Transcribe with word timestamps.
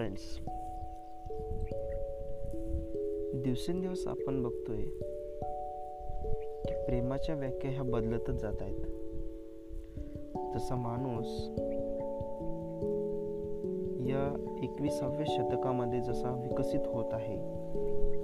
Friends 0.00 0.38
दिवसेंदिवस 3.44 4.06
आपण 4.06 4.42
बघतोय 4.42 4.82
की 6.64 6.74
प्रेमाच्या 6.86 7.34
व्याख्या 7.34 7.70
ह्या 7.70 7.82
बदलतच 7.82 8.40
जात 8.40 8.62
आहेत 8.62 8.80
जसा 10.54 10.76
माणूस 10.76 11.26
या 14.08 14.24
एकविसाव्या 14.62 15.24
शतकामध्ये 15.28 16.00
जसा 16.00 16.30
विकसित 16.42 16.86
होत 16.86 17.14
आहे 17.14 17.36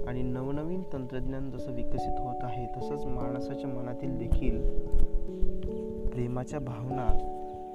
आणि 0.07 0.21
नवनवीन 0.21 0.83
तंत्रज्ञान 0.93 1.51
जसं 1.51 1.71
विकसित 1.71 2.19
होत 2.19 2.43
आहे 2.43 2.65
तसंच 2.77 3.05
माणसाच्या 3.05 3.69
मनातील 3.69 4.17
देखील 4.17 4.61
प्रेमाच्या 6.09 6.59
भावना 6.59 7.07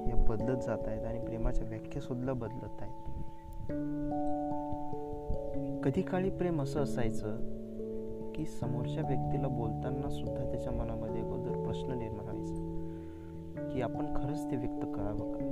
या 0.08 0.24
बदलत 0.28 0.58
जात 0.62 0.88
आहेत 0.88 1.04
आणि 1.04 1.20
प्रेमाच्या 1.20 1.66
व्याख्या 1.68 2.02
सुद्धा 2.02 2.32
बदलत 2.32 2.82
आहेत. 2.82 3.11
कधी 5.82 6.02
काळी 6.02 6.30
प्रेम 6.30 6.62
असं 6.62 6.82
असायचं 6.82 7.36
की 8.34 8.44
समोरच्या 8.44 9.02
व्यक्तीला 9.08 9.48
बोलताना 9.48 10.10
सुद्धा 10.10 10.50
त्याच्या 10.50 10.72
मनामध्ये 10.72 11.22
अगोदर 11.22 11.62
प्रश्न 11.64 11.92
निर्माण 11.92 12.24
व्हायचा 12.24 13.68
की 13.74 13.82
आपण 13.82 14.06
खरंच 14.16 14.50
ते 14.50 14.56
व्यक्त 14.56 14.84
करावं 14.94 15.32
का? 15.32 15.48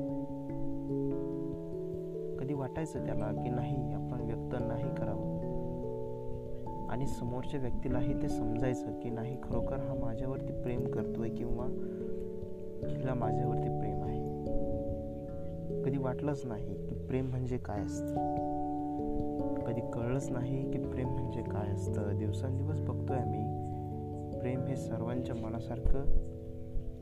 कधी 2.39 2.55
वाटायचं 2.55 3.07
त्याला 3.07 3.33
की 3.33 3.49
नाही 3.49 3.93
आपण 3.93 4.21
व्यक्त 4.21 4.65
नाही 4.69 4.95
करावं? 4.95 5.31
आणि 6.89 7.07
समोरच्या 7.07 7.61
व्यक्तीलाही 7.61 8.23
ते 8.23 8.29
समजायचं 8.29 9.01
की 9.01 9.11
नाही 9.11 9.37
खरोखर 9.43 9.77
हा 9.77 9.95
माझ्यावरती 9.95 10.63
प्रेम 10.63 10.87
करतोय 10.87 11.29
किंवा 11.29 11.67
हिला 12.91 13.15
माझ्यावरती 13.15 13.79
प्रेम 13.79 14.03
आहे. 14.03 14.21
कधी 15.83 15.99
वाटलंच 15.99 16.47
नाही 16.47 16.87
की 16.87 17.00
प्रेम 17.11 17.31
म्हणजे 17.31 17.59
काय 17.59 17.81
असतं? 17.81 18.15
कधी 19.67 19.81
कळलंच 19.81 20.31
नाही 20.31 20.71
की 20.71 20.79
प्रेम 20.79 21.09
म्हणजे 21.09 21.43
काय 21.43 21.69
असतं. 21.69 22.19
दिवसांदिवस 22.19 22.81
बघतोय 22.81 23.19
आम्ही. 23.19 24.39
प्रेम 24.39 24.67
हे 24.67 24.77
सर्वांच्या 24.77 25.35
मनासारखं 25.35 26.05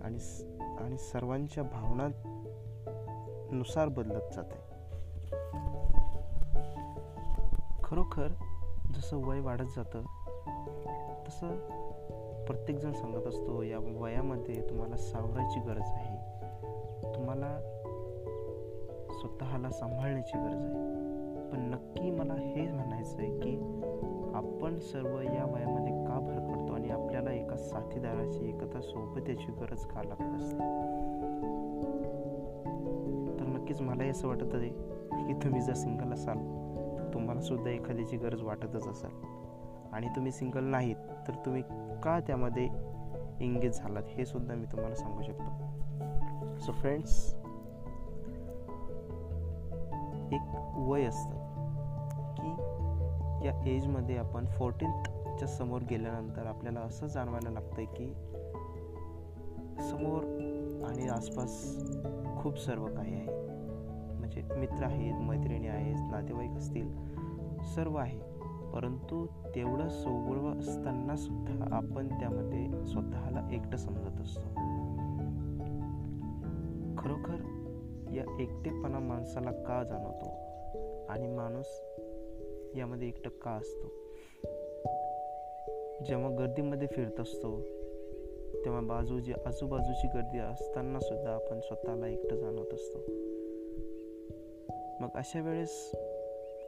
आणि 0.03 0.19
आणि 0.85 0.99
सर्वांच्या 0.99 1.63
भावनानुसार 1.63 3.89
बदलत 3.89 4.13
जात 4.13 4.39
आहे 4.39 4.69
खरोखर 7.85 8.29
जसं 8.95 9.17
वय 9.17 9.41
वाढत 9.41 9.67
जातं 9.77 10.03
तसं 11.29 11.57
प्रत्येकजण 12.45 12.93
सांगत 12.93 13.27
असतो 13.27 13.63
या 13.63 13.79
वयामध्ये 13.79 14.71
तुम्हाला 14.71 14.97
सावरायची 14.97 15.61
गरज 15.61 15.81
आहे. 15.81 16.17
तुम्हाला 17.15 17.78
स्वतःला 19.21 19.71
सांभाळण्याची 19.71 20.39
गरज 20.39 20.65
आहे. 20.65 20.99
पण 21.51 21.61
नक्की 21.61 22.11
मला 22.11 22.35
हे 22.35 22.73
म्हणायचं 22.73 23.19
आहे 23.19 23.41
की 23.41 23.57
आपण 24.35 24.79
सर्व 24.79 25.21
या 25.21 25.45
वयामध्ये 25.45 25.93
का 25.93 26.19
भर 26.21 26.53
पडतो 26.53 26.73
आणि 26.73 26.91
आपल्याला 26.91 27.33
एका 27.33 27.57
साथीदाराची 27.57 28.49
एकता 28.49 28.81
सोबत्याची 28.81 29.53
गरज 29.53 29.85
का 29.85 30.03
लागत 30.03 30.43
असते? 30.43 30.59
तर 33.39 33.45
नक्कीच 33.47 33.81
मलाही 33.81 34.11
असं 34.11 34.29
वाटत 34.29 34.55
आहे 34.55 34.69
की 35.27 35.33
तुम्ही 35.33 35.61
जर 35.61 35.75
सिंगल 35.75 36.13
असाल 36.13 36.39
तुम्हाला 37.15 37.41
सुद्धा 37.41 37.71
एखाद्याची 37.71 38.17
गरज 38.17 38.43
वाटतच 38.43 38.89
असाल. 38.89 39.11
आणि 39.93 40.07
तुम्ही 40.07 40.33
सिंगल 40.33 40.65
नाहीत 40.65 40.97
तर 41.29 41.33
तुम्ही 41.47 41.63
का 42.03 42.21
त्यामध्ये 42.27 42.65
एंगेज 43.41 43.79
झालात 43.79 44.03
हे 44.07 44.25
सुद्धा 44.25 44.55
मी 44.55 44.67
तुम्हाला 44.67 44.95
सांगू 44.95 45.23
शकतो. 45.23 46.59
सो 46.59 46.73
फ्रेंड्स 46.73 47.35
एक 50.33 50.43
वय 50.77 51.05
असतं. 51.05 51.49
की 52.37 52.51
या 53.47 53.63
एजमध्ये 53.67 54.17
आपण 54.17 54.47
फोर्टीनच्या 54.47 55.49
समोर 55.49 55.83
गेल्यानंतर 55.91 56.47
आपल्याला 56.47 56.81
असं 56.81 57.07
जाणवायला 57.07 57.51
लागतं 57.51 57.83
की 57.85 58.15
समोर 59.91 60.25
आणि 60.89 61.09
आसपास 61.09 61.79
खूप 62.37 62.59
सर्व 62.59 62.87
काही 62.87 63.15
आहे. 63.15 63.27
म्हणजे 64.19 64.43
मित्र 64.57 64.85
आहेत 64.85 65.15
मैत्रिणी 65.15 65.69
आहेत 65.69 66.11
नातेवाईक 66.11 66.51
असतील 66.51 66.91
सर्व 67.75 67.97
आहे. 67.97 68.19
परंतु 68.75 69.27
तेवढं 69.55 69.89
सोबळ 69.89 70.59
असताना 70.59 71.17
सुद्धा 71.17 71.77
आपण 71.77 72.09
त्यामध्ये 72.09 72.87
स्वतःला 72.87 73.49
एकटं 73.53 73.77
समजत 73.77 74.21
असतो. 74.21 74.49
खरोखर 76.99 77.58
एकटेपणा 78.41 78.99
माणसाला 78.99 79.53
का 79.53 79.85
जाणवतो? 79.85 80.49
आणि 81.09 81.27
माणूस 81.27 81.81
यामध्ये 82.77 83.09
एकटं 83.09 83.31
का 83.31 83.51
असतो? 83.51 83.87
जेव्हा 86.05 86.37
गर्दीमध्ये 86.39 86.89
फिरत 86.89 87.21
असतो 87.21 87.61
तेव्हा 88.65 88.81
बाजूची 88.81 89.33
आजूबाजूची 89.47 90.07
गर्दी 90.07 90.39
असताना 90.39 91.01
सुद्धा 91.01 91.31
आपण 91.31 91.61
स्वतःला 91.61 92.09
एकटं 92.09 92.37
जाणवत 92.37 92.75
असतो. 92.75 92.99
मग 95.01 95.09
अशा 95.15 95.41
वेळेस 95.41 95.93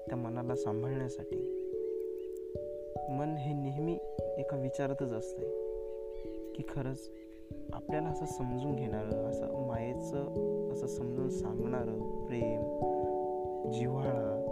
त्या 0.08 0.16
मनाला 0.16 0.56
सांभाळण्यासाठी 0.56 1.36
मन 3.10 3.28
हे 3.28 3.54
नेहमी 3.54 3.98
एका 4.38 4.56
विचारातच 4.56 5.12
असते 5.12 5.44
की 6.54 6.62
खरंच 6.68 7.10
आपल्याला 7.72 8.08
असं 8.08 8.26
समजून 8.26 8.76
घेणारं 8.76 9.24
असं 9.24 9.66
मायेचं 9.66 10.72
असं 10.72 10.86
समजून 10.86 11.28
सांगणारं 11.28 12.24
प्रेम 12.26 12.62
जिव्हाळा 13.70 14.46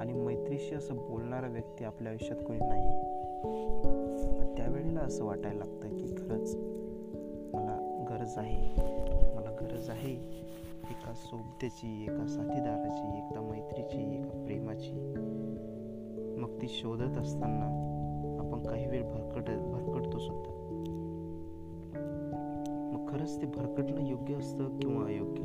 आणि 0.00 0.12
मैत्रीशी 0.12 0.74
असं 0.74 0.96
बोलणारा 0.96 1.46
व्यक्ती 1.46 1.84
आपल्या 1.84 2.12
आयुष्यात 2.12 2.46
कोणी 2.46 2.58
नाही 2.58 2.88
त्यावेळेला 4.56 5.00
असं 5.00 5.24
वाटायला 5.24 5.58
लागतं 5.58 5.88
की 5.88 6.04
खरंच 6.04 6.56
मला 7.54 8.06
गरज 8.10 8.38
आहे. 8.38 8.82
मला 9.36 9.50
गरज 9.60 9.90
आहे 9.90 10.12
एका 10.90 11.12
सोबत्याची 11.14 12.02
एका 12.02 12.26
साथीदाराची 12.26 13.18
एका 13.18 13.40
मैत्रीची 13.40 14.18
एका 14.18 14.44
प्रेमाची. 14.44 15.14
मग 16.38 16.62
ती 16.62 16.68
शोधत 16.68 17.18
असताना 17.18 17.82
आपण 18.40 18.62
काही 18.62 18.86
वेळ 18.86 19.02
भरकट 19.02 19.50
भरकटतो 19.50 20.18
सुद्धा 20.18 20.55
खरंच 23.16 23.40
ते 23.40 23.46
भरकटणं 23.46 24.06
योग्य 24.06 24.34
असतं 24.34 24.78
किंवा 24.78 25.04
अयोग्य? 25.04 25.42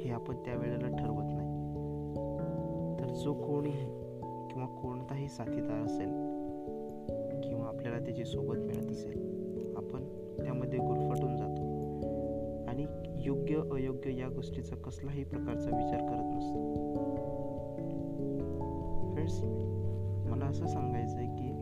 हे 0.00 0.10
आपण 0.10 0.36
त्यावेळेला 0.36 0.96
ठरवत 0.96 1.24
नाही. 1.24 1.52
तर 3.00 3.14
जो 3.14 3.34
कोणीही 3.34 3.86
किंवा 4.50 4.66
कोणताही 4.66 5.28
साथीदार 5.28 5.80
असेल 5.82 6.08
किंवा 7.40 7.66
आपल्याला 7.68 7.98
त्याची 7.98 8.24
सोबत 8.24 8.56
मिळत 8.56 8.90
असेल 8.90 9.18
आपण 9.76 10.04
त्यामध्ये 10.44 10.78
गुरफटून 10.78 11.36
जातो. 11.36 11.62
आणि 12.70 12.86
योग्य 13.18 13.56
अयोग्य 13.72 14.18
या 14.18 14.28
गोष्टीचा 14.28 14.76
कसलाही 14.76 15.24
प्रकारचा 15.24 15.76
विचार 15.76 16.00
करत 16.00 16.36
नसतो. 16.36 16.82
फ्रेंड्स 19.12 19.44
मला 20.30 20.44
असं 20.44 20.66
सांगायचं 20.66 21.16
आहे 21.16 21.26
की 21.26 21.52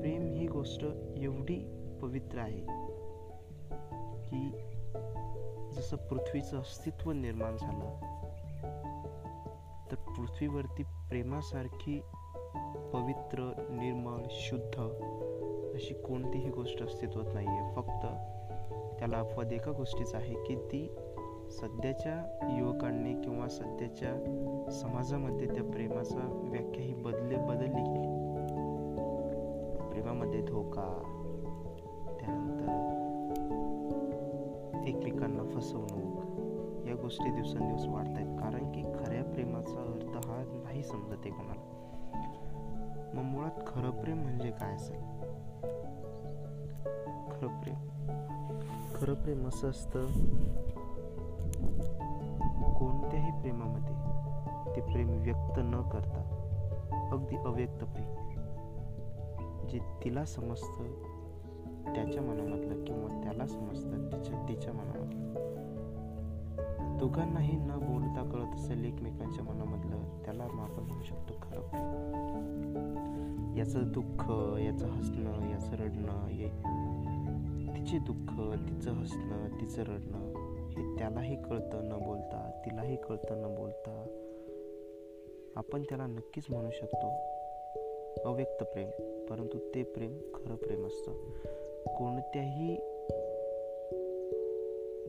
प्रेम 0.00 0.26
ही 0.26 0.46
गोष्ट 0.46 0.86
एवढी 1.16 1.66
पवित्र 2.02 2.38
आहे 2.38 2.82
की 4.24 4.52
जसं 5.72 5.96
पृथ्वीचं 5.96 6.60
अस्तित्व 6.60 7.12
निर्माण 7.12 7.56
झालं 7.56 8.12
तर 9.90 9.96
पृथ्वीवरती 9.96 10.82
प्रेमासारखी 10.82 12.02
पवित्र 12.92 13.52
निर्मळ 13.58 14.22
शुद्ध 14.30 14.80
अशी 15.74 15.94
कोणतीही 15.94 16.50
गोष्ट 16.50 16.82
अस्तित्वात 16.82 17.34
नाही 17.34 17.46
आहे 17.46 17.74
फक्त 17.74 18.06
त्याला 18.98 19.18
अपवाद 19.18 19.52
एका 19.52 19.72
गोष्टीच 19.72 20.14
आहे 20.14 20.34
की 20.34 20.54
ती 20.54 20.96
सध्याच्या 21.50 22.38
युवकांनी 22.58 23.14
किंवा 23.14 23.48
सध्याच्या 23.48 24.70
समाजामध्ये 24.70 25.46
त्या 25.46 25.64
प्रेमाचा 25.64 26.40
व्याख्या 26.42 26.84
ही 26.84 26.94
बदले 26.94 27.36
बदलली. 27.36 27.66
गेली 27.66 28.08
प्रेमामध्ये 29.90 30.42
धोका 30.42 31.18
त्यानंतर 32.20 33.01
एकमेकांना 34.86 35.42
फसवणूक 35.44 36.88
या 36.88 36.94
गोष्टी 36.94 37.30
दिवसेंदिवस 37.30 37.86
वाढत 37.86 38.16
आहेत 38.16 38.38
कारण 38.38 38.72
की 38.72 38.82
खऱ्या 38.82 39.24
प्रेमाचा 39.24 39.80
अर्थ 39.80 40.26
हा 40.26 40.60
नाही 40.64 40.82
समजत 40.82 41.18
आहे 41.24 41.30
कोणाला. 41.30 41.68
मग 43.14 43.22
मुळात 43.22 43.60
खरं 43.66 43.90
प्रेम 43.90 44.22
म्हणजे 44.22 44.50
काय 44.50 44.74
असेल 44.74 45.00
खरं 47.30 47.60
प्रेम. 47.60 47.76
खरं 48.94 49.14
प्रेम 49.14 49.48
असं 49.48 49.70
असतं 49.70 50.06
कोणत्याही 52.74 53.40
प्रेमामध्ये 53.40 53.94
ते 54.76 54.80
प्रेम 54.80 55.22
व्यक्त 55.22 55.58
न 55.58 55.82
करता 55.82 56.38
अगदी 57.12 57.36
अव्यक्त 57.36 57.84
प्रेम. 57.84 58.14
जे 59.68 59.78
तिला 60.04 60.24
समजतं 60.24 60.84
त्याच्या 61.94 62.22
मनामधलं 62.22 62.71
किंवा 63.46 63.64
त्याला 63.64 63.74
समजतं 63.76 64.06
तिच्या 64.12 64.48
तिच्या 64.48 64.72
मनामधलं 64.72 65.32
दोघांनाही 66.98 67.56
न 67.56 67.68
बोलता 67.68 68.30
कळत 68.32 68.54
असेल 68.54 68.84
एकमेकांच्या 68.84 69.44
मनामधलं 69.44 70.22
त्याला 70.24 70.44
आपण 70.44 70.82
म्हणू 70.82 71.02
शकतो 71.02 71.32
खरं. 71.42 71.60
प्रेम 71.60 73.58
याचं 73.58 73.92
दुःख 73.92 74.30
याचं 74.60 74.86
हसणं 74.86 75.50
याचं 75.50 75.72
रडणं 75.72 76.28
ये 76.28 76.48
तिचे 77.74 77.98
दुःख 77.98 78.54
तिचं 78.68 78.90
हसणं 78.90 79.60
तिचं 79.60 79.82
रडणं 79.82 80.32
हे 80.68 80.98
त्यालाही 80.98 81.36
कळतं 81.36 81.84
न 81.84 81.92
बोलता 82.04 82.62
तिलाही 82.66 82.96
कळतं 82.96 83.42
न 83.42 83.54
बोलता. 83.54 84.06
आपण 85.56 85.82
त्याला 85.82 86.06
नक्कीच 86.06 86.44
म्हणू 86.50 86.70
शकतो 86.70 87.06
अव्यक्त 88.28 88.62
प्रेम 88.62 88.88
परंतु 89.26 89.58
ते 89.74 89.82
प्रेम 89.82 90.18
खरं 90.34 90.54
प्रेम 90.54 90.86
असतं. 90.86 91.12
कोणत्याही 91.94 92.91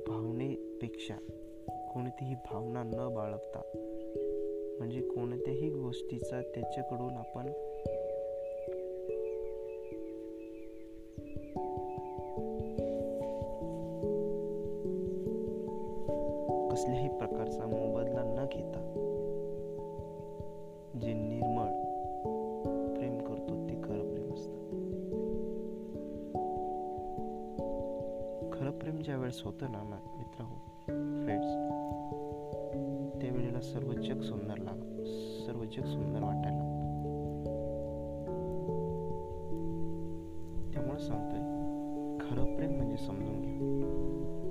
भावनेपेक्षा 0.07 1.15
कोणतीही 1.93 2.35
भावना 2.35 2.83
न 2.83 3.13
बाळगता 3.13 3.61
म्हणजे 4.77 5.01
कोणत्याही 5.01 5.69
गोष्टीचा 5.69 6.41
त्याच्याकडून 6.41 7.17
आपण 7.17 7.51
कसल्याही 16.69 17.07
प्रकारचा 17.07 17.65
मोबदला 17.65 18.23
न 18.23 18.45
घेता 18.51 19.02
प्रेम 28.81 29.01
ज्या 29.01 29.17
वेळेस 29.17 29.41
होतं 29.43 29.71
ना 29.71 29.83
मित्र 30.17 30.43
हो 30.43 30.55
फ्रेंड्स 31.23 31.47
त्यावेळेला 33.21 33.61
सर्व 33.61 33.93
जग 33.93 34.21
सुंदर 34.21 34.57
लाग 34.57 34.79
सर्व 35.45 35.63
जग 35.63 35.85
सुंदर 35.85 36.23
वाटायला 36.23 36.57
लागतं. 36.57 36.73
त्यामुळे 40.73 40.99
सांगतोय 40.99 41.39
खरं 42.21 42.55
प्रेम 42.55 42.75
म्हणजे 42.75 42.97
समजून 42.97 43.41
घ्या. 43.41 44.42